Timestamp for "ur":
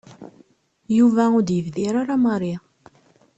1.37-1.43